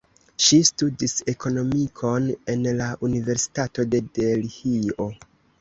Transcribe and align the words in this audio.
Ŝi 0.45 0.57
studis 0.69 1.13
ekonomikon 1.33 2.25
en 2.55 2.65
la 2.81 2.89
Universitato 3.09 3.87
de 3.93 4.03
Delhio. 4.21 5.11